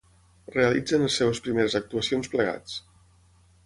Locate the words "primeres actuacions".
1.49-2.35